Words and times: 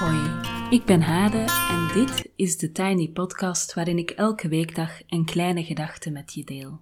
Hoi, 0.00 0.30
ik 0.70 0.84
ben 0.84 1.02
Hade 1.02 1.44
en 1.70 1.88
dit 1.94 2.30
is 2.36 2.56
de 2.56 2.72
Tiny 2.72 3.08
Podcast 3.08 3.74
waarin 3.74 3.98
ik 3.98 4.10
elke 4.10 4.48
weekdag 4.48 5.00
een 5.06 5.24
kleine 5.24 5.64
gedachte 5.64 6.10
met 6.10 6.32
je 6.32 6.44
deel. 6.44 6.80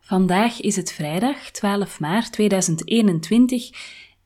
Vandaag 0.00 0.60
is 0.60 0.76
het 0.76 0.92
vrijdag 0.92 1.50
12 1.50 2.00
maart 2.00 2.32
2021 2.32 3.70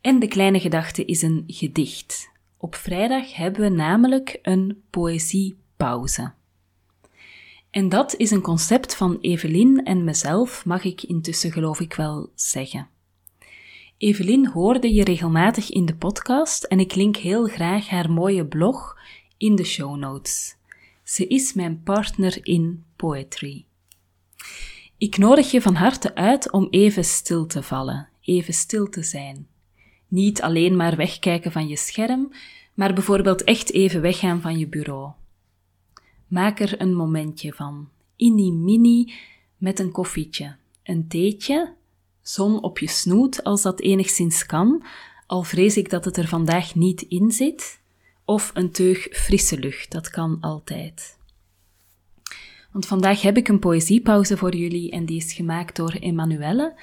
en 0.01 0.19
de 0.19 0.29
kleine 0.29 0.61
gedachte 0.61 1.05
is 1.05 1.23
een 1.23 1.45
gedicht. 1.46 2.30
Op 2.56 2.75
vrijdag 2.75 3.34
hebben 3.34 3.61
we 3.61 3.69
namelijk 3.69 4.38
een 4.42 4.83
poëziepauze. 4.91 6.33
En 7.70 7.88
dat 7.88 8.15
is 8.16 8.30
een 8.30 8.42
concept 8.42 8.97
van 8.97 9.19
Evelien 9.20 9.84
en 9.84 10.05
mezelf, 10.05 10.65
mag 10.65 10.84
ik 10.84 11.02
intussen 11.02 11.52
geloof 11.52 11.80
ik 11.80 11.95
wel 11.95 12.33
zeggen. 12.34 12.88
Evelien 13.98 14.47
hoorde 14.47 14.95
je 14.95 15.05
regelmatig 15.05 15.70
in 15.70 15.87
de 15.87 15.95
podcast 15.95 16.65
en 16.65 16.80
ik 16.80 16.95
link 16.95 17.16
heel 17.16 17.47
graag 17.47 17.89
haar 17.89 18.11
mooie 18.11 18.47
blog 18.47 18.98
in 19.37 19.56
de 19.56 19.65
show 19.65 19.97
notes. 19.97 20.56
Ze 21.02 21.27
is 21.27 21.52
mijn 21.52 21.83
partner 21.83 22.39
in 22.42 22.84
poetry. 22.97 23.65
Ik 24.98 25.19
nodig 25.19 25.51
je 25.51 25.62
van 25.62 25.75
harte 25.75 26.15
uit 26.15 26.53
om 26.53 26.66
even 26.70 27.05
stil 27.05 27.47
te 27.47 27.62
vallen, 27.62 28.09
even 28.20 28.55
stil 28.55 28.89
te 28.89 29.03
zijn. 29.03 29.47
Niet 30.09 30.42
alleen 30.42 30.77
maar 30.77 30.97
wegkijken 30.97 31.53
van 31.53 31.69
je 31.69 31.77
scherm, 31.77 32.33
maar 32.75 32.95
bijvoorbeeld 32.95 33.45
echt 33.45 33.73
even 33.73 34.01
weggaan 34.01 34.41
van 34.41 34.59
je 34.59 34.67
bureau. 34.67 35.12
Maak 36.27 36.61
er 36.61 36.80
een 36.80 36.95
momentje 36.95 37.53
van. 37.53 37.89
Inni 38.17 38.53
mini 38.53 39.12
met 39.56 39.78
een 39.78 39.91
koffietje, 39.91 40.56
een 40.83 41.09
theetje, 41.09 41.77
zon 42.28 42.62
op 42.62 42.78
je 42.78 42.88
snoet 42.88 43.44
als 43.44 43.62
dat 43.62 43.80
enigszins 43.80 44.47
kan, 44.47 44.84
al 45.27 45.42
vrees 45.42 45.77
ik 45.77 45.91
dat 45.91 46.05
het 46.05 46.16
er 46.16 46.28
vandaag 46.28 46.75
niet 46.75 47.03
in 47.03 47.30
zit, 47.30 47.80
of 48.25 48.50
een 48.55 48.70
teug 48.70 49.08
frisse 49.11 49.58
lucht, 49.58 49.91
dat 49.91 50.11
kan 50.11 50.38
altijd. 50.41 51.19
Want 52.72 52.86
vandaag 52.86 53.22
heb 53.22 53.36
ik 53.36 53.48
een 53.48 53.58
poëziepauze 53.58 54.36
voor 54.36 54.55
jullie 54.55 54.91
en 54.91 55.05
die 55.05 55.16
is 55.16 55.33
gemaakt 55.33 55.77
door 55.77 55.92
Emanuelle. 55.92 56.80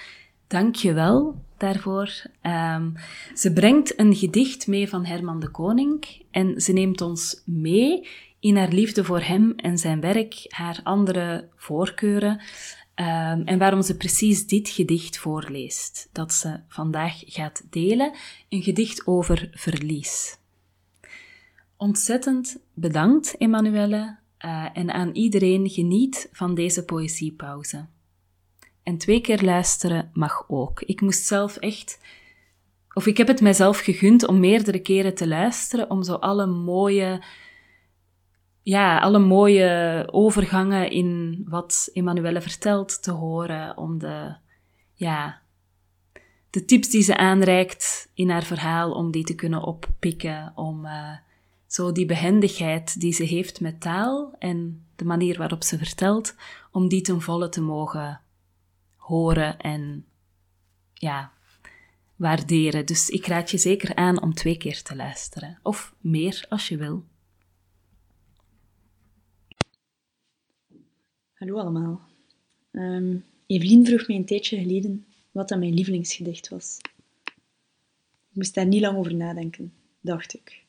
Dank 0.48 0.76
je 0.76 0.94
wel 0.94 1.42
daarvoor. 1.58 2.24
Um, 2.42 2.94
ze 3.36 3.54
brengt 3.54 4.00
een 4.00 4.16
gedicht 4.16 4.68
mee 4.68 4.90
van 4.90 5.06
Herman 5.06 5.40
de 5.40 5.50
Koning 5.50 6.22
en 6.32 6.62
ze 6.62 6.74
neemt 6.74 7.02
ons 7.02 7.42
mee 7.46 8.08
in 8.40 8.58
haar 8.58 8.72
liefde 8.72 9.04
voor 9.04 9.22
hem 9.22 9.54
en 9.56 9.78
zijn 9.78 10.02
werk, 10.02 10.46
haar 10.48 10.80
andere 10.84 11.48
voorkeuren 11.56 12.42
um, 12.96 13.42
en 13.46 13.58
waarom 13.58 13.82
ze 13.82 13.98
precies 13.98 14.48
dit 14.48 14.70
gedicht 14.70 15.18
voorleest, 15.18 16.10
dat 16.12 16.34
ze 16.34 16.60
vandaag 16.68 17.22
gaat 17.26 17.64
delen, 17.70 18.14
een 18.50 18.64
gedicht 18.64 19.08
over 19.08 19.50
verlies. 19.52 20.38
Ontzettend 21.78 22.58
bedankt, 22.74 23.36
Emanuelle, 23.38 24.18
uh, 24.46 24.66
en 24.74 24.92
aan 24.92 25.12
iedereen 25.12 25.70
geniet 25.70 26.30
van 26.32 26.56
deze 26.56 26.86
poëziepauze. 26.86 27.86
En 28.84 28.98
twee 28.98 29.22
keer 29.22 29.44
luisteren 29.44 30.10
mag 30.14 30.46
ook. 30.48 30.82
Ik 30.82 31.02
moest 31.02 31.26
zelf 31.26 31.58
echt, 31.58 32.00
of 32.94 33.06
ik 33.06 33.18
heb 33.18 33.28
het 33.28 33.42
mijzelf 33.42 33.80
gegund 33.80 34.28
om 34.28 34.40
meerdere 34.40 34.80
keren 34.80 35.16
te 35.16 35.28
luisteren, 35.28 35.90
om 35.90 36.04
zo 36.04 36.14
alle 36.14 36.46
mooie 36.46 37.24
ja, 38.66 39.00
alle 39.00 39.20
mooie 39.20 40.04
overgangen 40.12 40.92
in 40.92 41.42
wat 41.48 41.90
Emanuelle 41.94 42.42
vertelt 42.42 43.04
te 43.04 43.12
horen, 43.12 43.78
om 43.78 44.00
de, 44.00 44.36
ja, 44.94 45.42
de 46.50 46.66
tips 46.66 46.90
die 46.90 47.04
ze 47.04 47.18
aanreikt 47.18 48.10
in 48.14 48.30
haar 48.30 48.44
verhaal, 48.44 48.92
om 48.92 49.12
die 49.12 49.24
te 49.24 49.36
kunnen 49.36 49.64
oppikken, 49.64 50.52
om 50.56 50.86
uh, 50.86 51.12
zo 51.68 51.92
die 51.92 52.06
behendigheid 52.06 53.00
die 53.00 53.14
ze 53.14 53.24
heeft 53.24 53.62
met 53.62 53.82
taal 53.82 54.36
en 54.40 54.86
de 54.96 55.06
manier 55.06 55.38
waarop 55.38 55.64
ze 55.64 55.78
vertelt, 55.78 56.36
om 56.72 56.88
die 56.88 57.02
ten 57.02 57.22
volle 57.22 57.50
te 57.50 57.62
mogen 57.62 58.22
horen 58.96 59.60
en 59.60 60.06
ja, 60.94 61.32
waarderen. 62.16 62.86
Dus 62.86 63.10
ik 63.10 63.26
raad 63.26 63.52
je 63.52 63.58
zeker 63.58 63.96
aan 63.96 64.22
om 64.22 64.34
twee 64.34 64.58
keer 64.58 64.82
te 64.82 64.96
luisteren, 64.96 65.60
of 65.64 65.94
meer 66.00 66.46
als 66.50 66.68
je 66.68 66.78
wil. 66.78 67.06
Hallo 71.46 71.60
allemaal. 71.60 72.02
Um, 72.72 73.24
Evelien 73.46 73.86
vroeg 73.86 74.08
mij 74.08 74.16
een 74.16 74.26
tijdje 74.26 74.58
geleden 74.58 75.06
wat 75.32 75.50
dat 75.50 75.60
mijn 75.60 75.74
lievelingsgedicht 75.74 76.50
was. 76.50 76.78
Ik 77.24 78.34
moest 78.34 78.54
daar 78.54 78.66
niet 78.66 78.82
lang 78.82 78.98
over 78.98 79.16
nadenken, 79.16 79.74
dacht 80.02 80.34
ik. 80.34 80.64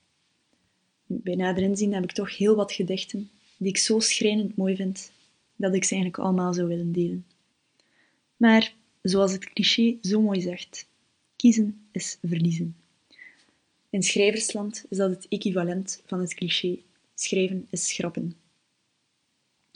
Bij 1.07 1.35
nader 1.35 1.63
inzien 1.63 1.95
heb 1.95 2.03
ik 2.03 2.13
toch 2.13 2.37
heel 2.37 2.57
wat 2.57 2.73
gedichten 2.73 3.31
die 3.57 3.69
ik 3.69 3.77
zo 3.77 4.01
schrijnend 4.01 4.57
mooi 4.57 4.77
vind 4.77 5.13
dat 5.57 5.75
ik 5.75 5.85
ze 5.85 5.95
eigenlijk 5.95 6.23
allemaal 6.23 6.55
zou 6.55 6.69
willen 6.69 6.93
delen. 6.93 7.27
Maar, 8.37 8.75
zoals 9.03 9.33
het 9.33 9.53
cliché 9.53 9.97
zo 10.03 10.21
mooi 10.21 10.41
zegt, 10.41 10.89
kiezen 11.37 11.87
is 11.93 12.19
verliezen. 12.23 12.77
In 13.91 14.03
schrijversland 14.03 14.85
is 14.89 14.97
dat 14.97 15.11
het 15.11 15.29
equivalent 15.29 16.03
van 16.07 16.21
het 16.21 16.35
cliché 16.35 16.79
schrijven 17.15 17.67
is 17.71 17.89
schrappen. 17.89 18.37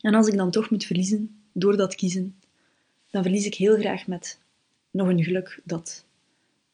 En 0.01 0.15
als 0.15 0.27
ik 0.27 0.37
dan 0.37 0.51
toch 0.51 0.71
moet 0.71 0.85
verliezen, 0.85 1.43
door 1.53 1.77
dat 1.77 1.95
kiezen, 1.95 2.41
dan 3.11 3.23
verlies 3.23 3.47
ik 3.47 3.55
heel 3.55 3.79
graag 3.79 4.07
met 4.07 4.41
nog 4.91 5.09
een 5.09 5.25
geluk 5.25 5.61
dat. 5.65 6.05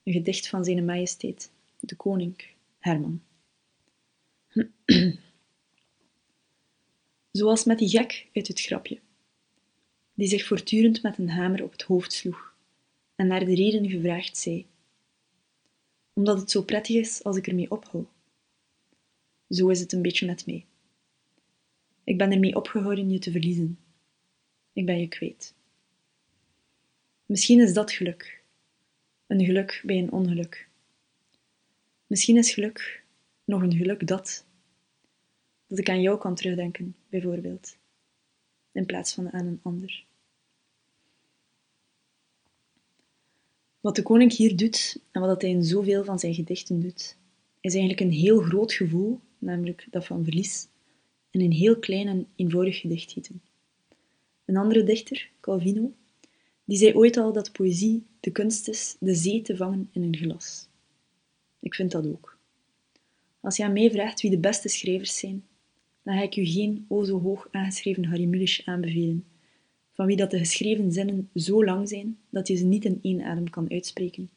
Een 0.02 0.12
gedicht 0.12 0.48
van 0.48 0.64
zijn 0.64 0.84
majesteit, 0.84 1.50
de 1.80 1.96
koning 1.96 2.44
Herman. 2.78 3.22
Zoals 7.30 7.64
met 7.64 7.78
die 7.78 7.88
gek 7.88 8.28
uit 8.32 8.48
het 8.48 8.60
grapje, 8.60 9.00
die 10.14 10.28
zich 10.28 10.46
voortdurend 10.46 11.02
met 11.02 11.18
een 11.18 11.30
hamer 11.30 11.62
op 11.62 11.72
het 11.72 11.82
hoofd 11.82 12.12
sloeg 12.12 12.54
en 13.14 13.26
naar 13.26 13.44
de 13.44 13.54
reden 13.54 13.90
gevraagd 13.90 14.36
zei. 14.36 14.66
Omdat 16.12 16.40
het 16.40 16.50
zo 16.50 16.62
prettig 16.62 16.96
is 16.96 17.24
als 17.24 17.36
ik 17.36 17.46
ermee 17.46 17.70
ophoud. 17.70 18.08
Zo 19.48 19.68
is 19.68 19.80
het 19.80 19.92
een 19.92 20.02
beetje 20.02 20.26
met 20.26 20.46
mij. 20.46 20.66
Ik 22.06 22.18
ben 22.18 22.32
ermee 22.32 22.56
opgehouden 22.56 23.10
je 23.10 23.18
te 23.18 23.30
verliezen. 23.30 23.78
Ik 24.72 24.86
ben 24.86 25.00
je 25.00 25.08
kwijt. 25.08 25.54
Misschien 27.26 27.60
is 27.60 27.72
dat 27.72 27.92
geluk. 27.92 28.42
Een 29.26 29.44
geluk 29.44 29.82
bij 29.84 29.98
een 29.98 30.12
ongeluk. 30.12 30.68
Misschien 32.06 32.36
is 32.36 32.52
geluk 32.52 33.04
nog 33.44 33.62
een 33.62 33.76
geluk 33.76 34.06
dat. 34.06 34.44
Dat 35.66 35.78
ik 35.78 35.88
aan 35.88 36.00
jou 36.00 36.18
kan 36.18 36.34
terugdenken, 36.34 36.96
bijvoorbeeld. 37.08 37.76
In 38.72 38.86
plaats 38.86 39.14
van 39.14 39.32
aan 39.32 39.46
een 39.46 39.60
ander. 39.62 40.04
Wat 43.80 43.96
de 43.96 44.02
koning 44.02 44.32
hier 44.32 44.56
doet, 44.56 45.00
en 45.10 45.20
wat 45.20 45.42
hij 45.42 45.50
in 45.50 45.64
zoveel 45.64 46.04
van 46.04 46.18
zijn 46.18 46.34
gedichten 46.34 46.80
doet, 46.80 47.16
is 47.60 47.74
eigenlijk 47.74 48.00
een 48.00 48.18
heel 48.18 48.40
groot 48.40 48.72
gevoel, 48.72 49.20
namelijk 49.38 49.86
dat 49.90 50.06
van 50.06 50.24
verlies, 50.24 50.68
in 51.36 51.44
een 51.44 51.52
heel 51.52 51.78
klein 51.78 52.08
en 52.08 52.26
eenvoudig 52.36 52.80
gedicht 52.80 53.12
gieten. 53.12 53.42
Een 54.44 54.56
andere 54.56 54.82
dichter, 54.82 55.30
Calvino, 55.40 55.92
die 56.64 56.78
zei 56.78 56.94
ooit 56.94 57.16
al 57.16 57.32
dat 57.32 57.52
poëzie 57.52 58.02
de 58.20 58.30
kunst 58.30 58.68
is 58.68 58.96
de 59.00 59.14
zee 59.14 59.42
te 59.42 59.56
vangen 59.56 59.88
in 59.92 60.02
een 60.02 60.16
glas. 60.16 60.68
Ik 61.60 61.74
vind 61.74 61.90
dat 61.90 62.06
ook. 62.06 62.38
Als 63.40 63.56
je 63.56 63.64
aan 63.64 63.72
mij 63.72 63.90
vraagt 63.90 64.20
wie 64.20 64.30
de 64.30 64.38
beste 64.38 64.68
schrijvers 64.68 65.18
zijn, 65.18 65.44
dan 66.02 66.14
ga 66.14 66.22
ik 66.22 66.36
u 66.36 66.44
geen 66.44 66.84
o 66.88 67.04
zo 67.04 67.20
hoog 67.20 67.48
aangeschreven 67.50 68.04
Harry 68.04 68.24
Mulisch 68.24 68.62
aanbevelen, 68.64 69.24
van 69.92 70.06
wie 70.06 70.16
dat 70.16 70.30
de 70.30 70.38
geschreven 70.38 70.92
zinnen 70.92 71.30
zo 71.34 71.64
lang 71.64 71.88
zijn 71.88 72.18
dat 72.30 72.48
je 72.48 72.56
ze 72.56 72.64
niet 72.64 72.84
in 72.84 72.98
één 73.02 73.22
adem 73.22 73.50
kan 73.50 73.70
uitspreken, 73.70 74.30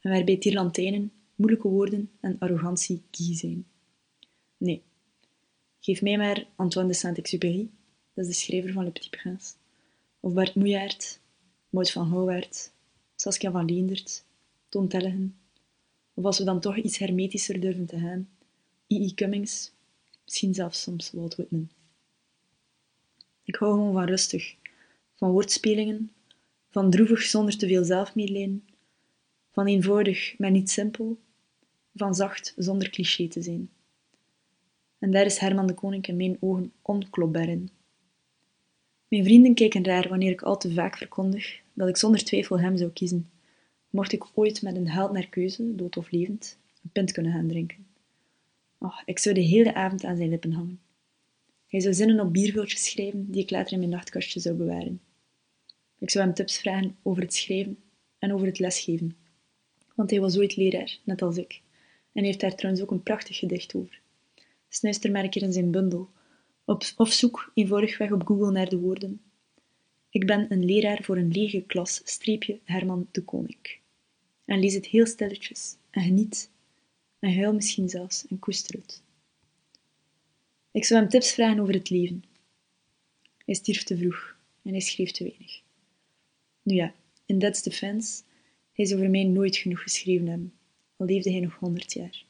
en 0.00 0.10
waarbij 0.10 0.36
tirlantijnen, 0.36 1.12
moeilijke 1.34 1.68
woorden 1.68 2.10
en 2.20 2.38
arrogantie 2.38 3.02
kie 3.10 3.34
zijn. 3.34 3.66
Nee, 4.56 4.82
Geef 5.84 6.02
mij 6.02 6.16
maar 6.16 6.46
Antoine 6.56 6.90
de 6.90 6.94
Saint-Exupéry, 6.94 7.70
dat 8.14 8.24
is 8.24 8.30
de 8.30 8.36
schrijver 8.36 8.72
van 8.72 8.84
Le 8.84 8.90
Petit 8.90 9.10
Prince, 9.10 9.54
of 10.20 10.32
Bart 10.32 10.54
Moejaert, 10.54 11.20
Maud 11.68 11.90
van 11.90 12.08
Houwaert, 12.08 12.72
Saskia 13.14 13.50
van 13.50 13.64
Leendert, 13.64 14.24
Toon 14.68 14.88
Tellegen, 14.88 15.36
of 16.14 16.24
als 16.24 16.38
we 16.38 16.44
dan 16.44 16.60
toch 16.60 16.76
iets 16.76 16.98
hermetischer 16.98 17.60
durven 17.60 17.86
te 17.86 17.98
gaan, 17.98 18.28
I.I. 18.86 19.14
Cummings, 19.14 19.72
misschien 20.24 20.54
zelfs 20.54 20.82
soms 20.82 21.10
Walt 21.10 21.34
Whitman. 21.34 21.70
Ik 23.42 23.54
hou 23.54 23.72
gewoon 23.72 23.92
van 23.92 24.06
rustig, 24.06 24.54
van 25.14 25.30
woordspelingen, 25.30 26.12
van 26.70 26.90
droevig 26.90 27.22
zonder 27.22 27.56
te 27.56 27.66
veel 27.66 27.84
zelfmedelijden, 27.84 28.64
van 29.50 29.66
eenvoudig 29.66 30.38
maar 30.38 30.50
niet 30.50 30.70
simpel, 30.70 31.18
van 31.94 32.14
zacht 32.14 32.54
zonder 32.56 32.90
cliché 32.90 33.28
te 33.28 33.42
zijn. 33.42 33.70
En 35.04 35.10
daar 35.10 35.24
is 35.24 35.38
Herman 35.38 35.66
de 35.66 35.74
Koning 35.74 36.06
in 36.06 36.16
mijn 36.16 36.36
ogen 36.40 36.72
onklopbaar 36.82 37.48
in. 37.48 37.70
Mijn 39.08 39.24
vrienden 39.24 39.54
kijken 39.54 39.84
raar 39.84 40.08
wanneer 40.08 40.30
ik 40.30 40.42
al 40.42 40.56
te 40.56 40.72
vaak 40.72 40.96
verkondig 40.96 41.60
dat 41.72 41.88
ik 41.88 41.96
zonder 41.96 42.24
twijfel 42.24 42.60
hem 42.60 42.76
zou 42.76 42.90
kiezen, 42.90 43.30
mocht 43.90 44.12
ik 44.12 44.24
ooit 44.34 44.62
met 44.62 44.76
een 44.76 44.88
held 44.88 45.12
naar 45.12 45.28
keuze, 45.28 45.74
dood 45.74 45.96
of 45.96 46.10
levend, 46.10 46.58
een 46.82 46.90
pint 46.90 47.12
kunnen 47.12 47.32
gaan 47.32 47.48
drinken. 47.48 47.86
Oh, 48.78 48.98
ik 49.04 49.18
zou 49.18 49.34
de 49.34 49.40
hele 49.40 49.74
avond 49.74 50.04
aan 50.04 50.16
zijn 50.16 50.28
lippen 50.28 50.52
hangen. 50.52 50.80
Hij 51.66 51.80
zou 51.80 51.94
zinnen 51.94 52.20
op 52.20 52.32
bierviltjes 52.32 52.84
schrijven 52.84 53.30
die 53.30 53.42
ik 53.42 53.50
later 53.50 53.72
in 53.72 53.78
mijn 53.78 53.90
nachtkastje 53.90 54.40
zou 54.40 54.54
bewaren. 54.54 55.00
Ik 55.98 56.10
zou 56.10 56.24
hem 56.24 56.34
tips 56.34 56.58
vragen 56.58 56.96
over 57.02 57.22
het 57.22 57.34
schrijven 57.34 57.78
en 58.18 58.32
over 58.32 58.46
het 58.46 58.58
lesgeven. 58.58 59.16
Want 59.94 60.10
hij 60.10 60.20
was 60.20 60.38
ooit 60.38 60.56
leraar, 60.56 60.98
net 61.04 61.22
als 61.22 61.36
ik. 61.36 61.60
En 62.12 62.24
heeft 62.24 62.40
daar 62.40 62.54
trouwens 62.54 62.84
ook 62.84 62.90
een 62.90 63.02
prachtig 63.02 63.38
gedicht 63.38 63.74
over. 63.74 64.02
Snuister 64.74 65.42
in 65.42 65.52
zijn 65.52 65.70
bundel. 65.70 66.10
Op, 66.64 66.82
of 66.96 67.12
zoek 67.12 67.50
eenvoudigweg 67.54 68.12
op 68.12 68.26
Google 68.26 68.50
naar 68.50 68.68
de 68.68 68.78
woorden. 68.78 69.20
Ik 70.08 70.26
ben 70.26 70.52
een 70.52 70.64
leraar 70.64 71.02
voor 71.02 71.16
een 71.16 71.30
lege 71.30 71.62
klas, 71.62 72.00
streepje 72.04 72.60
Herman 72.64 73.08
de 73.10 73.22
Koning. 73.22 73.78
En 74.44 74.60
lees 74.60 74.74
het 74.74 74.86
heel 74.86 75.06
stilletjes 75.06 75.76
en 75.90 76.02
geniet. 76.02 76.50
En 77.18 77.34
huil 77.34 77.54
misschien 77.54 77.88
zelfs 77.88 78.26
en 78.26 78.38
koester 78.38 78.74
het. 78.74 79.02
Ik 80.70 80.84
zou 80.84 81.00
hem 81.00 81.08
tips 81.08 81.32
vragen 81.32 81.60
over 81.60 81.74
het 81.74 81.90
leven. 81.90 82.24
Hij 83.44 83.54
stierf 83.54 83.82
te 83.82 83.96
vroeg 83.96 84.36
en 84.62 84.70
hij 84.70 84.80
schreef 84.80 85.10
te 85.10 85.24
weinig. 85.24 85.62
Nu 86.62 86.74
ja, 86.74 86.94
in 87.26 87.38
Dead's 87.38 87.62
defense, 87.62 88.22
hij 88.72 88.84
zou 88.84 89.00
voor 89.00 89.10
mij 89.10 89.24
nooit 89.24 89.56
genoeg 89.56 89.82
geschreven 89.82 90.26
hebben, 90.26 90.52
al 90.96 91.06
leefde 91.06 91.30
hij 91.30 91.40
nog 91.40 91.54
honderd 91.54 91.92
jaar. 91.92 92.24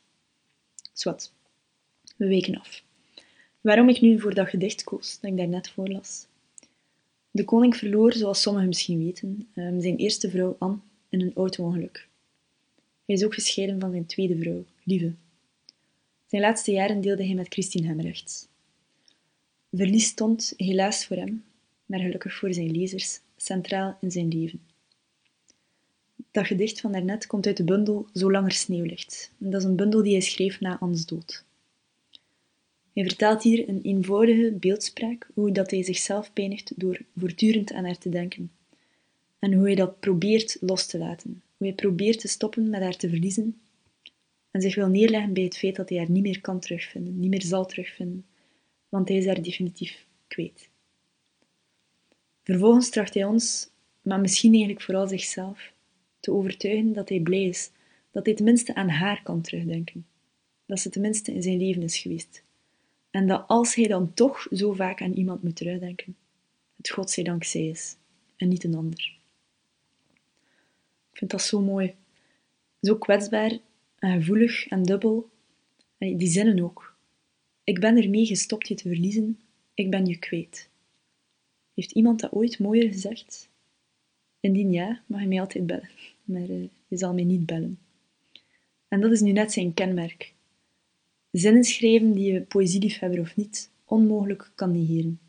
Zwat, 0.93 1.34
we 2.17 2.27
weken 2.27 2.61
af. 2.61 2.83
Waarom 3.61 3.89
ik 3.89 4.01
nu 4.01 4.21
voor 4.21 4.35
dat 4.35 4.49
gedicht 4.49 4.85
koos, 4.85 5.19
dat 5.21 5.31
ik 5.31 5.37
daarnet 5.37 5.69
voorlas? 5.69 6.27
De 7.31 7.45
koning 7.45 7.77
verloor, 7.77 8.13
zoals 8.13 8.43
sommigen 8.43 8.69
misschien 8.69 8.99
weten, 8.99 9.49
ehm, 9.55 9.81
zijn 9.81 9.97
eerste 9.97 10.31
vrouw 10.31 10.57
Anne 10.59 10.79
in 11.09 11.21
een 11.21 11.35
auto-ongeluk. 11.35 12.09
Hij 13.07 13.15
is 13.15 13.25
ook 13.25 13.35
gescheiden 13.35 13.81
van 13.81 13.91
zijn 13.91 14.07
tweede 14.07 14.39
vrouw, 14.39 14.65
Lieve. 14.85 15.13
Zijn 16.27 16.43
laatste 16.43 16.73
jaren 16.73 17.01
deelde 17.01 17.25
hij 17.25 17.35
met 17.35 17.49
Christine 17.49 17.87
Hemrechts. 17.87 18.49
Verlies 19.73 20.07
stond, 20.07 20.55
helaas 20.57 21.07
voor 21.07 21.17
hem, 21.17 21.45
maar 21.87 22.01
gelukkig 22.01 22.35
voor 22.35 22.55
zijn 22.55 22.71
lezers, 22.71 23.21
centraal 23.37 23.99
in 24.01 24.11
zijn 24.11 24.29
leven. 24.29 24.61
Dat 26.31 26.47
gedicht 26.47 26.81
van 26.81 26.93
daarnet 26.93 27.27
komt 27.27 27.47
uit 27.47 27.57
de 27.57 27.65
bundel 27.65 28.07
Zolang 28.13 28.47
er 28.47 28.53
sneeuw 28.53 28.85
ligt. 28.85 29.33
Dat 29.39 29.61
is 29.61 29.69
een 29.69 29.77
bundel 29.77 30.03
die 30.03 30.13
hij 30.13 30.21
schreef 30.21 30.61
na 30.61 30.79
Anne's 30.79 31.07
dood. 31.07 31.45
Hij 32.95 33.05
vertelt 33.05 33.43
hier 33.43 33.69
een 33.69 33.83
eenvoudige 33.83 34.53
beeldspraak 34.61 35.29
hoe 35.35 35.53
dat 35.53 35.71
hij 35.71 35.83
zichzelf 35.83 36.33
pijnigt 36.33 36.73
door 36.77 37.01
voortdurend 37.17 37.73
aan 37.73 37.85
haar 37.85 37.99
te 37.99 38.09
denken. 38.09 38.53
En 39.39 39.53
hoe 39.53 39.65
hij 39.65 39.75
dat 39.75 40.01
probeert 40.01 40.57
los 40.61 40.87
te 40.87 40.99
laten. 40.99 41.43
Hoe 41.57 41.67
hij 41.67 41.77
probeert 41.77 42.21
te 42.21 42.29
stoppen 42.29 42.71
met 42.71 42.83
haar 42.83 42.97
te 42.97 43.09
verliezen 43.09 43.61
en 44.51 44.61
zich 44.61 44.75
wil 44.75 44.89
neerleggen 44.89 45.33
bij 45.33 45.43
het 45.43 45.57
feit 45.57 45.77
dat 45.77 45.89
hij 45.89 45.99
haar 45.99 46.11
niet 46.11 46.23
meer 46.23 46.41
kan 46.41 46.61
terugvinden, 46.61 47.21
niet 47.21 47.31
meer 47.31 47.43
zal 47.43 47.67
terugvinden, 47.67 48.25
want 48.89 49.09
hij 49.09 49.17
is 49.17 49.27
haar 49.27 49.43
definitief 49.43 50.07
kwijt. 50.27 50.69
Vervolgens 52.43 52.91
tracht 52.91 53.15
hij 53.15 53.25
ons, 53.25 53.69
maar 54.03 54.21
misschien 54.21 54.51
eigenlijk 54.51 54.83
vooral 54.83 55.09
zichzelf, 55.09 55.73
te 56.21 56.33
overtuigen 56.33 56.93
dat 56.93 57.09
hij 57.09 57.21
blij 57.21 57.45
is, 57.45 57.71
dat 58.11 58.27
hij 58.27 58.35
tenminste 58.35 58.75
aan 58.75 58.89
haar 58.89 59.23
kan 59.23 59.41
terugdenken, 59.41 60.07
dat 60.67 60.81
ze 60.81 60.91
tenminste 60.91 61.33
in 61.33 61.43
zijn 61.43 61.59
leven 61.59 61.83
is 61.83 61.99
geweest. 61.99 62.43
En 63.15 63.27
dat 63.27 63.45
als 63.49 63.75
hij 63.75 63.87
dan 63.87 64.15
toch 64.15 64.47
zo 64.51 64.73
vaak 64.73 65.03
aan 65.03 65.13
iemand 65.13 65.43
moet 65.43 65.57
terugdenken, 65.57 66.17
het 66.77 66.91
godzijdank 66.91 67.45
zij 67.45 67.67
is 67.67 67.97
en 68.37 68.49
niet 68.49 68.65
een 68.65 68.75
ander. 68.75 69.17
Ik 71.11 71.19
vind 71.19 71.31
dat 71.31 71.43
zo 71.43 71.61
mooi, 71.61 71.95
zo 72.81 72.97
kwetsbaar 72.97 73.59
en 73.99 74.13
gevoelig 74.13 74.69
en 74.69 74.83
dubbel. 74.83 75.31
En 75.99 76.17
die 76.17 76.29
zinnen 76.29 76.65
ook. 76.65 76.97
Ik 77.65 77.81
ben 77.81 77.97
ermee 77.97 78.27
gestopt 78.27 78.69
je 78.69 78.75
te 78.75 78.89
verliezen, 78.89 79.41
ik 79.75 79.91
ben 79.91 80.07
je 80.07 80.19
kwijt. 80.19 80.69
Heeft 81.75 81.91
iemand 81.91 82.21
dat 82.21 82.33
ooit 82.33 82.59
mooier 82.59 82.93
gezegd? 82.93 83.49
Indien 84.41 84.73
ja, 84.73 85.03
mag 85.07 85.21
je 85.21 85.27
mij 85.27 85.41
altijd 85.41 85.67
bellen, 85.67 85.91
maar 86.25 86.49
uh, 86.49 86.69
je 86.89 86.97
zal 86.97 87.15
mij 87.15 87.25
niet 87.25 87.47
bellen. 87.47 87.79
En 88.89 89.01
dat 89.01 89.13
is 89.13 89.21
nu 89.21 89.33
net 89.33 89.53
zijn 89.53 89.75
kenmerk. 89.75 90.34
Zinnen 91.37 91.65
schrijven 91.65 92.13
die 92.13 92.33
je 92.33 92.41
poëzieliefhebber 92.41 93.21
of 93.21 93.37
niet 93.37 93.71
onmogelijk 93.85 94.51
kan 94.55 94.73
negeren. 94.73 95.21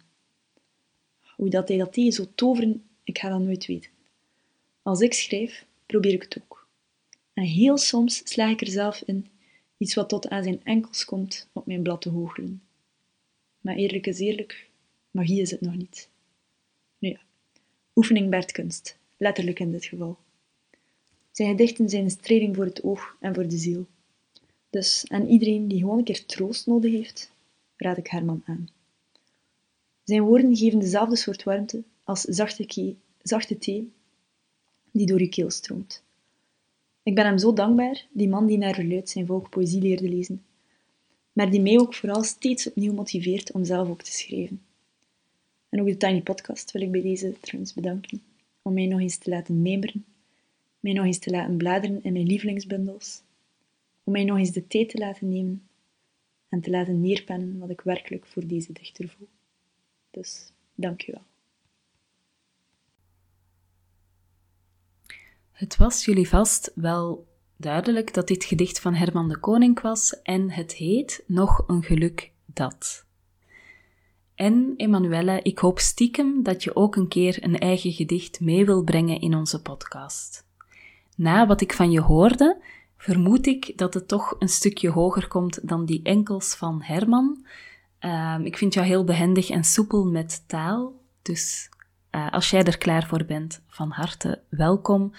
Hoe 1.35 1.49
dat 1.49 1.67
hij 1.67 1.77
dat 1.77 1.93
deed, 1.93 2.13
zo 2.13 2.25
toveren, 2.35 2.83
ik 3.03 3.17
ga 3.17 3.29
dat 3.29 3.39
nooit 3.39 3.65
weten. 3.65 3.91
Als 4.81 4.99
ik 4.99 5.13
schrijf, 5.13 5.65
probeer 5.85 6.13
ik 6.13 6.21
het 6.21 6.37
ook. 6.41 6.67
En 7.33 7.43
heel 7.43 7.77
soms 7.77 8.21
sla 8.23 8.49
ik 8.49 8.61
er 8.61 8.67
zelf 8.67 9.03
in 9.05 9.27
iets 9.77 9.93
wat 9.93 10.09
tot 10.09 10.29
aan 10.29 10.43
zijn 10.43 10.63
enkels 10.63 11.05
komt 11.05 11.49
op 11.53 11.65
mijn 11.65 11.81
blad 11.81 12.01
te 12.01 12.09
hoogelen. 12.09 12.61
Maar 13.61 13.75
eerlijk 13.75 14.07
is 14.07 14.19
eerlijk, 14.19 14.69
magie 15.11 15.41
is 15.41 15.51
het 15.51 15.61
nog 15.61 15.75
niet. 15.75 16.09
Nu 16.97 17.09
ja, 17.09 17.19
oefening 17.95 18.29
baart 18.29 18.51
kunst, 18.51 18.97
letterlijk 19.17 19.59
in 19.59 19.71
dit 19.71 19.85
geval. 19.85 20.17
Zijn 21.31 21.49
gedichten 21.49 21.89
zijn 21.89 22.03
een 22.03 22.09
strijding 22.09 22.55
voor 22.55 22.65
het 22.65 22.83
oog 22.83 23.17
en 23.19 23.33
voor 23.33 23.47
de 23.47 23.57
ziel. 23.57 23.87
Dus 24.75 25.05
aan 25.07 25.27
iedereen 25.27 25.67
die 25.67 25.79
gewoon 25.79 25.97
een 25.97 26.03
keer 26.03 26.25
troost 26.25 26.67
nodig 26.67 26.91
heeft, 26.91 27.31
raad 27.77 27.97
ik 27.97 28.07
Herman 28.07 28.41
aan. 28.45 28.69
Zijn 30.03 30.21
woorden 30.21 30.55
geven 30.55 30.79
dezelfde 30.79 31.15
soort 31.15 31.43
warmte 31.43 31.83
als 32.03 32.21
zachte, 32.21 32.95
zachte 33.21 33.57
thee 33.57 33.91
die 34.91 35.05
door 35.05 35.19
je 35.19 35.29
keel 35.29 35.49
stroomt. 35.49 36.03
Ik 37.03 37.15
ben 37.15 37.25
hem 37.25 37.37
zo 37.37 37.53
dankbaar, 37.53 38.05
die 38.11 38.29
man 38.29 38.45
die 38.45 38.57
naar 38.57 38.73
verluid 38.73 39.09
zijn 39.09 39.25
volk 39.25 39.49
poëzie 39.49 39.81
leerde 39.81 40.09
lezen, 40.09 40.43
maar 41.33 41.51
die 41.51 41.61
mij 41.61 41.79
ook 41.79 41.93
vooral 41.93 42.23
steeds 42.23 42.67
opnieuw 42.67 42.93
motiveert 42.93 43.51
om 43.51 43.65
zelf 43.65 43.89
ook 43.89 44.01
te 44.01 44.11
schrijven. 44.11 44.61
En 45.69 45.81
ook 45.81 45.87
de 45.87 45.97
Tiny 45.97 46.21
Podcast 46.21 46.71
wil 46.71 46.81
ik 46.81 46.91
bij 46.91 47.01
deze 47.01 47.39
trouwens 47.39 47.73
bedanken, 47.73 48.21
om 48.61 48.73
mij 48.73 48.85
nog 48.85 48.99
eens 48.99 49.17
te 49.17 49.29
laten 49.29 49.61
memberen, 49.61 50.05
mij 50.79 50.93
nog 50.93 51.05
eens 51.05 51.19
te 51.19 51.29
laten 51.29 51.57
bladeren 51.57 52.03
in 52.03 52.13
mijn 52.13 52.27
lievelingsbundels, 52.27 53.23
om 54.05 54.11
mij 54.11 54.23
nog 54.23 54.37
eens 54.37 54.51
de 54.51 54.67
tijd 54.67 54.89
te 54.89 54.97
laten 54.97 55.29
nemen 55.29 55.67
en 56.49 56.61
te 56.61 56.69
laten 56.69 57.01
neerpennen 57.01 57.59
wat 57.59 57.69
ik 57.69 57.81
werkelijk 57.81 58.25
voor 58.25 58.47
deze 58.47 58.73
dichter 58.73 59.09
voel. 59.09 59.27
Dus, 60.11 60.51
dank 60.75 61.01
je 61.01 61.11
wel. 61.11 61.23
Het 65.51 65.77
was 65.77 66.05
jullie 66.05 66.29
vast 66.29 66.71
wel 66.75 67.27
duidelijk 67.57 68.13
dat 68.13 68.27
dit 68.27 68.43
gedicht 68.43 68.79
van 68.79 68.93
Herman 68.93 69.29
de 69.29 69.39
Koning 69.39 69.81
was 69.81 70.21
en 70.21 70.51
het 70.51 70.73
heet 70.73 71.23
Nog 71.27 71.63
een 71.67 71.83
geluk 71.83 72.31
dat. 72.45 73.05
En 74.35 74.73
Emanuelle, 74.77 75.39
ik 75.41 75.59
hoop 75.59 75.79
stiekem 75.79 76.43
dat 76.43 76.63
je 76.63 76.75
ook 76.75 76.95
een 76.95 77.07
keer 77.07 77.43
een 77.43 77.59
eigen 77.59 77.91
gedicht 77.91 78.39
mee 78.39 78.65
wil 78.65 78.83
brengen 78.83 79.21
in 79.21 79.35
onze 79.35 79.61
podcast. 79.61 80.45
Na 81.15 81.47
wat 81.47 81.61
ik 81.61 81.73
van 81.73 81.91
je 81.91 82.01
hoorde, 82.01 82.57
vermoed 83.05 83.47
ik 83.47 83.77
dat 83.77 83.93
het 83.93 84.07
toch 84.07 84.35
een 84.39 84.49
stukje 84.49 84.89
hoger 84.89 85.27
komt 85.27 85.67
dan 85.67 85.85
die 85.85 85.99
enkels 86.03 86.55
van 86.55 86.81
Herman. 86.81 87.45
Uh, 88.01 88.39
ik 88.43 88.57
vind 88.57 88.73
jou 88.73 88.85
heel 88.85 89.03
behendig 89.03 89.49
en 89.49 89.63
soepel 89.63 90.05
met 90.05 90.43
taal, 90.47 90.93
dus 91.21 91.69
uh, 92.11 92.31
als 92.31 92.49
jij 92.49 92.63
er 92.63 92.77
klaar 92.77 93.07
voor 93.07 93.25
bent, 93.25 93.63
van 93.67 93.91
harte 93.91 94.41
welkom 94.49 95.13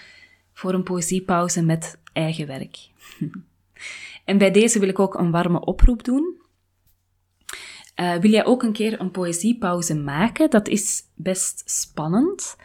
voor 0.53 0.73
een 0.73 0.83
poëziepauze 0.83 1.63
met 1.63 1.99
eigen 2.13 2.47
werk. 2.47 2.77
en 4.29 4.37
bij 4.37 4.51
deze 4.51 4.79
wil 4.79 4.89
ik 4.89 4.99
ook 4.99 5.15
een 5.15 5.31
warme 5.31 5.59
oproep 5.59 6.03
doen. 6.03 6.41
Uh, 7.99 8.15
wil 8.15 8.31
jij 8.31 8.45
ook 8.45 8.63
een 8.63 8.73
keer 8.73 8.99
een 8.99 9.11
poëziepauze 9.11 9.95
maken? 9.95 10.49
Dat 10.49 10.67
is 10.67 11.03
best 11.15 11.69
spannend. 11.69 12.55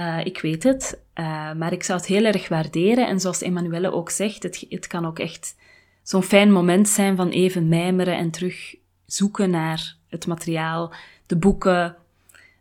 Uh, 0.00 0.24
ik 0.24 0.40
weet 0.40 0.62
het, 0.62 1.00
uh, 1.14 1.52
maar 1.52 1.72
ik 1.72 1.82
zou 1.82 1.98
het 1.98 2.08
heel 2.08 2.24
erg 2.24 2.48
waarderen. 2.48 3.06
En 3.06 3.20
zoals 3.20 3.40
Emanuelle 3.40 3.92
ook 3.92 4.10
zegt, 4.10 4.42
het, 4.42 4.66
het 4.68 4.86
kan 4.86 5.06
ook 5.06 5.18
echt 5.18 5.56
zo'n 6.02 6.22
fijn 6.22 6.52
moment 6.52 6.88
zijn 6.88 7.16
van 7.16 7.28
even 7.28 7.68
mijmeren 7.68 8.16
en 8.16 8.30
terug 8.30 8.74
zoeken 9.06 9.50
naar 9.50 9.96
het 10.08 10.26
materiaal, 10.26 10.92
de 11.26 11.36
boeken, 11.36 11.96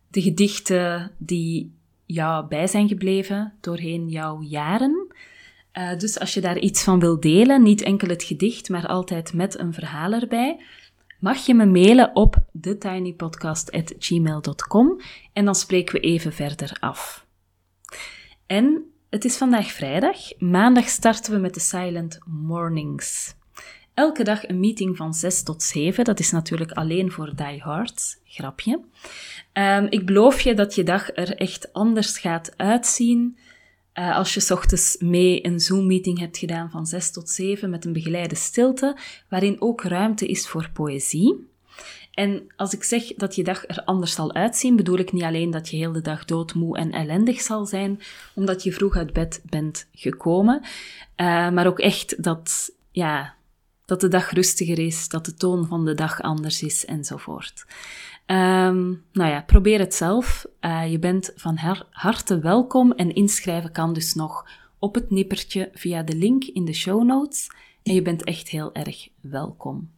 de 0.07 0.21
gedichten 0.21 1.11
die 1.17 1.71
jou 2.05 2.47
bij 2.47 2.67
zijn 2.67 2.87
gebleven 2.87 3.53
doorheen 3.61 4.09
jouw 4.09 4.41
jaren. 4.41 5.07
Uh, 5.73 5.97
dus 5.97 6.19
als 6.19 6.33
je 6.33 6.41
daar 6.41 6.59
iets 6.59 6.83
van 6.83 6.99
wil 6.99 7.19
delen, 7.19 7.63
niet 7.63 7.81
enkel 7.81 8.07
het 8.07 8.23
gedicht, 8.23 8.69
maar 8.69 8.87
altijd 8.87 9.33
met 9.33 9.59
een 9.59 9.73
verhaal 9.73 10.13
erbij, 10.13 10.59
mag 11.19 11.45
je 11.45 11.53
me 11.53 11.65
mailen 11.65 12.15
op 12.15 12.37
thetinypodcast.gmail.com 12.61 15.01
en 15.33 15.45
dan 15.45 15.55
spreken 15.55 15.93
we 15.93 15.99
even 15.99 16.33
verder 16.33 16.77
af. 16.79 17.27
En 18.49 18.91
het 19.09 19.25
is 19.25 19.37
vandaag 19.37 19.71
vrijdag. 19.71 20.17
Maandag 20.39 20.87
starten 20.87 21.33
we 21.33 21.39
met 21.39 21.53
de 21.53 21.59
Silent 21.59 22.19
Mornings. 22.25 23.35
Elke 23.93 24.23
dag 24.23 24.47
een 24.47 24.59
meeting 24.59 24.97
van 24.97 25.13
6 25.13 25.43
tot 25.43 25.63
7. 25.63 26.03
Dat 26.03 26.19
is 26.19 26.31
natuurlijk 26.31 26.71
alleen 26.71 27.11
voor 27.11 27.35
diehards. 27.35 28.17
Grapje. 28.23 28.79
Um, 29.53 29.87
ik 29.89 30.05
beloof 30.05 30.41
je 30.41 30.53
dat 30.53 30.75
je 30.75 30.83
dag 30.83 31.09
er 31.15 31.35
echt 31.35 31.73
anders 31.73 32.17
gaat 32.17 32.57
uitzien. 32.57 33.37
Uh, 33.93 34.15
als 34.15 34.33
je 34.33 34.53
ochtends 34.53 34.97
mee 34.99 35.45
een 35.45 35.59
Zoom-meeting 35.59 36.19
hebt 36.19 36.37
gedaan 36.37 36.69
van 36.69 36.85
6 36.85 37.11
tot 37.11 37.29
7 37.29 37.69
met 37.69 37.85
een 37.85 37.93
begeleide 37.93 38.35
stilte, 38.35 38.97
waarin 39.27 39.61
ook 39.61 39.83
ruimte 39.83 40.27
is 40.27 40.47
voor 40.47 40.69
poëzie. 40.73 41.47
En 42.11 42.47
als 42.55 42.73
ik 42.73 42.83
zeg 42.83 43.13
dat 43.15 43.35
je 43.35 43.43
dag 43.43 43.67
er 43.67 43.83
anders 43.85 44.13
zal 44.13 44.33
uitzien, 44.33 44.75
bedoel 44.75 44.97
ik 44.97 45.11
niet 45.11 45.23
alleen 45.23 45.51
dat 45.51 45.69
je 45.69 45.77
heel 45.77 45.91
de 45.91 46.01
dag 46.01 46.25
doodmoe 46.25 46.77
en 46.77 46.91
ellendig 46.91 47.41
zal 47.41 47.65
zijn, 47.65 47.99
omdat 48.35 48.63
je 48.63 48.73
vroeg 48.73 48.95
uit 48.95 49.13
bed 49.13 49.41
bent 49.49 49.87
gekomen, 49.93 50.61
uh, 50.61 51.49
maar 51.49 51.67
ook 51.67 51.79
echt 51.79 52.23
dat, 52.23 52.71
ja, 52.91 53.33
dat 53.85 54.01
de 54.01 54.07
dag 54.07 54.31
rustiger 54.31 54.79
is, 54.79 55.07
dat 55.09 55.25
de 55.25 55.33
toon 55.33 55.67
van 55.67 55.85
de 55.85 55.93
dag 55.93 56.21
anders 56.21 56.63
is 56.63 56.85
enzovoort. 56.85 57.65
Um, 58.25 59.03
nou 59.11 59.29
ja, 59.29 59.41
probeer 59.41 59.79
het 59.79 59.95
zelf. 59.95 60.45
Uh, 60.61 60.91
je 60.91 60.99
bent 60.99 61.31
van 61.35 61.57
harte 61.91 62.39
welkom 62.39 62.91
en 62.91 63.15
inschrijven 63.15 63.71
kan 63.71 63.93
dus 63.93 64.13
nog 64.13 64.49
op 64.79 64.95
het 64.95 65.09
nippertje 65.09 65.69
via 65.73 66.03
de 66.03 66.15
link 66.15 66.43
in 66.43 66.65
de 66.65 66.73
show 66.73 67.03
notes. 67.03 67.51
En 67.83 67.93
je 67.93 68.01
bent 68.01 68.23
echt 68.23 68.49
heel 68.49 68.73
erg 68.73 69.07
welkom. 69.21 69.89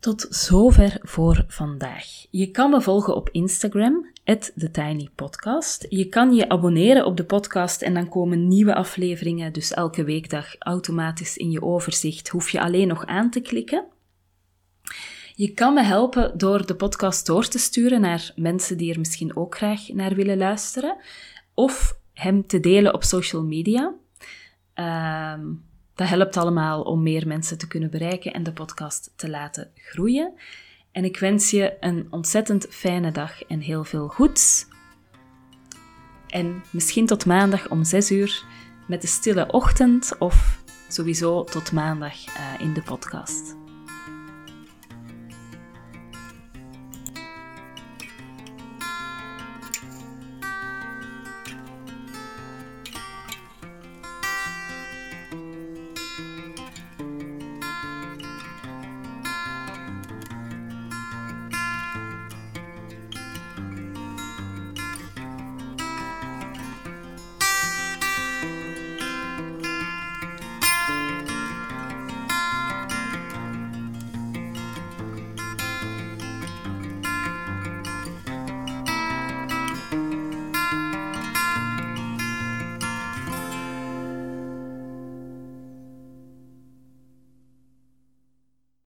Tot 0.00 0.26
zover 0.30 0.98
voor 1.02 1.44
vandaag. 1.48 2.26
Je 2.30 2.50
kan 2.50 2.70
me 2.70 2.80
volgen 2.80 3.16
op 3.16 3.28
Instagram, 3.30 4.10
TheTinyPodcast. 4.24 5.86
Je 5.88 6.08
kan 6.08 6.34
je 6.34 6.48
abonneren 6.48 7.06
op 7.06 7.16
de 7.16 7.24
podcast 7.24 7.82
en 7.82 7.94
dan 7.94 8.08
komen 8.08 8.48
nieuwe 8.48 8.74
afleveringen, 8.74 9.52
dus 9.52 9.72
elke 9.72 10.04
weekdag 10.04 10.54
automatisch 10.58 11.36
in 11.36 11.50
je 11.50 11.62
overzicht. 11.62 12.28
Hoef 12.28 12.50
je 12.50 12.60
alleen 12.60 12.88
nog 12.88 13.06
aan 13.06 13.30
te 13.30 13.40
klikken. 13.40 13.84
Je 15.34 15.52
kan 15.52 15.74
me 15.74 15.82
helpen 15.82 16.38
door 16.38 16.66
de 16.66 16.74
podcast 16.74 17.26
door 17.26 17.48
te 17.48 17.58
sturen 17.58 18.00
naar 18.00 18.32
mensen 18.36 18.76
die 18.76 18.92
er 18.92 18.98
misschien 18.98 19.36
ook 19.36 19.56
graag 19.56 19.88
naar 19.88 20.14
willen 20.14 20.38
luisteren, 20.38 20.96
of 21.54 21.98
hem 22.12 22.46
te 22.46 22.60
delen 22.60 22.94
op 22.94 23.04
social 23.04 23.42
media. 23.44 23.94
Ehm, 24.74 25.46
dat 26.00 26.08
helpt 26.08 26.36
allemaal 26.36 26.82
om 26.82 27.02
meer 27.02 27.26
mensen 27.26 27.58
te 27.58 27.66
kunnen 27.66 27.90
bereiken 27.90 28.32
en 28.32 28.42
de 28.42 28.52
podcast 28.52 29.12
te 29.16 29.30
laten 29.30 29.70
groeien. 29.74 30.32
En 30.92 31.04
ik 31.04 31.18
wens 31.18 31.50
je 31.50 31.76
een 31.80 32.06
ontzettend 32.10 32.66
fijne 32.70 33.12
dag 33.12 33.42
en 33.42 33.60
heel 33.60 33.84
veel 33.84 34.08
goeds. 34.08 34.66
En 36.26 36.62
misschien 36.70 37.06
tot 37.06 37.26
maandag 37.26 37.68
om 37.70 37.84
6 37.84 38.10
uur 38.10 38.44
met 38.88 39.00
de 39.00 39.06
stille 39.06 39.52
ochtend 39.52 40.18
of 40.18 40.62
sowieso 40.88 41.44
tot 41.44 41.72
maandag 41.72 42.26
uh, 42.26 42.60
in 42.60 42.72
de 42.72 42.82
podcast. 42.82 43.59